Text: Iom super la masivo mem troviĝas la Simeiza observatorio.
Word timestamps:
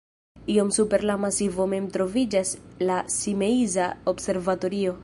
Iom 0.53 0.69
super 0.77 1.03
la 1.09 1.17
masivo 1.25 1.67
mem 1.75 1.91
troviĝas 1.99 2.55
la 2.91 2.99
Simeiza 3.19 3.93
observatorio. 4.15 4.99